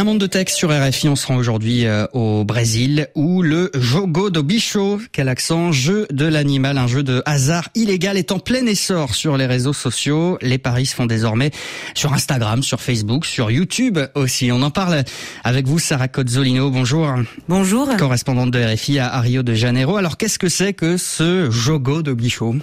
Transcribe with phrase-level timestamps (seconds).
[0.00, 3.70] Un monde de texte sur RFI, on se rend aujourd'hui euh, au Brésil où le
[3.74, 8.38] Jogo do Bicho, quel accent, jeu de l'animal, un jeu de hasard illégal est en
[8.38, 10.38] plein essor sur les réseaux sociaux.
[10.40, 11.50] Les paris se font désormais
[11.94, 14.50] sur Instagram, sur Facebook, sur YouTube aussi.
[14.50, 15.04] On en parle
[15.44, 16.70] avec vous, Sarah Cozzolino.
[16.70, 17.16] Bonjour.
[17.46, 17.94] Bonjour.
[17.98, 19.98] Correspondante de RFI à Rio de Janeiro.
[19.98, 22.54] Alors qu'est-ce que c'est que ce Jogo do Bicho?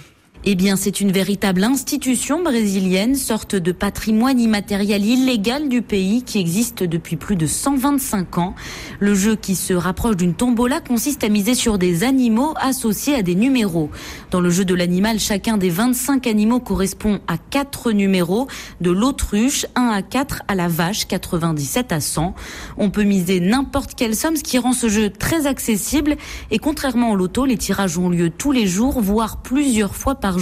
[0.50, 6.38] Eh bien, c'est une véritable institution brésilienne, sorte de patrimoine immatériel illégal du pays qui
[6.38, 8.54] existe depuis plus de 125 ans.
[8.98, 13.20] Le jeu qui se rapproche d'une tombola consiste à miser sur des animaux associés à
[13.20, 13.90] des numéros.
[14.30, 18.48] Dans le jeu de l'animal, chacun des 25 animaux correspond à 4 numéros,
[18.80, 22.34] de l'autruche 1 à 4 à la vache 97 à 100.
[22.78, 26.16] On peut miser n'importe quelle somme, ce qui rend ce jeu très accessible
[26.50, 30.37] et contrairement au loto, les tirages ont lieu tous les jours, voire plusieurs fois par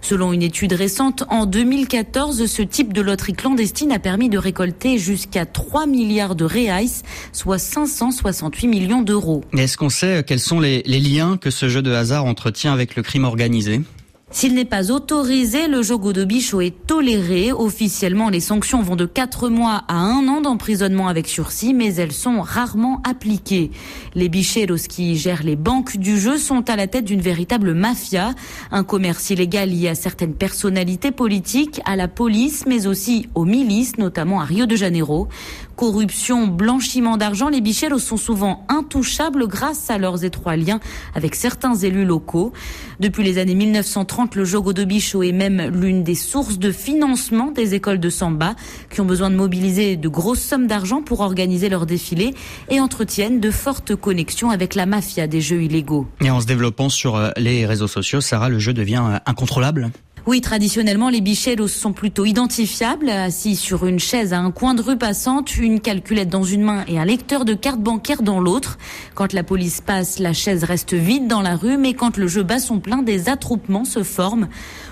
[0.00, 4.98] Selon une étude récente, en 2014, ce type de loterie clandestine a permis de récolter
[4.98, 6.86] jusqu'à 3 milliards de reais,
[7.32, 9.42] soit 568 millions d'euros.
[9.56, 13.02] Est-ce qu'on sait quels sont les liens que ce jeu de hasard entretient avec le
[13.02, 13.80] crime organisé?
[14.30, 17.52] S'il n'est pas autorisé, le jogo de bichot est toléré.
[17.52, 22.12] Officiellement, les sanctions vont de 4 mois à 1 an d'emprisonnement avec sursis, mais elles
[22.12, 23.70] sont rarement appliquées.
[24.14, 28.34] Les bicheros qui gèrent les banques du jeu sont à la tête d'une véritable mafia,
[28.72, 33.98] un commerce illégal lié à certaines personnalités politiques, à la police, mais aussi aux milices,
[33.98, 35.28] notamment à Rio de Janeiro.
[35.76, 40.80] Corruption, blanchiment d'argent, les bicheros sont souvent intouchables grâce à leurs étroits liens
[41.14, 42.52] avec certains élus locaux.
[43.00, 47.50] Depuis les années 1930, le Jogo de Bichot est même l'une des sources de financement
[47.50, 48.54] des écoles de samba
[48.90, 52.34] qui ont besoin de mobiliser de grosses sommes d'argent pour organiser leurs défilés
[52.70, 56.06] et entretiennent de fortes connexions avec la mafia des jeux illégaux.
[56.22, 59.90] Et en se développant sur euh, les réseaux sociaux, Sarah, le jeu devient euh, incontrôlable?
[60.26, 64.80] Oui, traditionnellement, les bicheros sont plutôt identifiables, assis sur une chaise à un coin de
[64.80, 68.78] rue passante, une calculette dans une main et un lecteur de carte bancaire dans l'autre.
[69.14, 72.42] Quand la police passe, la chaise reste vide dans la rue, mais quand le jeu
[72.42, 74.48] bat son plein, des attroupements se forment.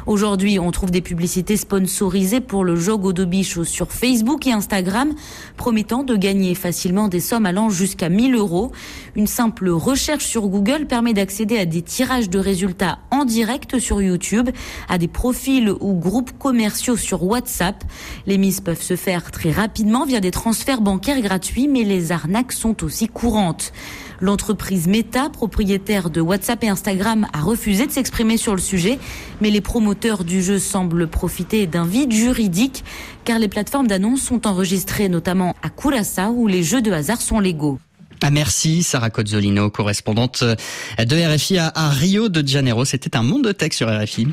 [0.07, 5.15] Aujourd'hui, on trouve des publicités sponsorisées pour le Jogo de Bicho sur Facebook et Instagram,
[5.57, 8.71] promettant de gagner facilement des sommes allant jusqu'à 1000 euros.
[9.17, 14.03] Une simple recherche sur Google permet d'accéder à des tirages de résultats en direct sur
[14.03, 14.51] YouTube,
[14.91, 17.85] à des profils ou groupes commerciaux sur WhatsApp.
[18.27, 22.51] Les mises peuvent se faire très rapidement via des transferts bancaires gratuits, mais les arnaques
[22.51, 23.73] sont aussi courantes.
[24.21, 28.99] L'entreprise Meta, propriétaire de WhatsApp et Instagram, a refusé de s'exprimer sur le sujet,
[29.41, 32.83] mais les promoteurs du jeu semblent profiter d'un vide juridique,
[33.25, 37.39] car les plateformes d'annonces sont enregistrées notamment à Curaçao où les jeux de hasard sont
[37.39, 37.79] légaux.
[38.25, 42.85] Ah merci Sarah Cozzolino, correspondante de RFI à Rio de Janeiro.
[42.85, 44.29] C'était un monde de texte sur RFI.